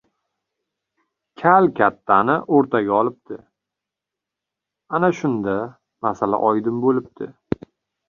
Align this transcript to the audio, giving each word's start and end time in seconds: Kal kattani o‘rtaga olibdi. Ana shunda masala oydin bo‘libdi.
Kal 1.41 1.67
kattani 1.81 2.39
o‘rtaga 2.57 2.97
olibdi. 3.01 3.39
Ana 5.01 5.15
shunda 5.21 5.57
masala 6.09 6.45
oydin 6.51 6.85
bo‘libdi. 6.89 7.35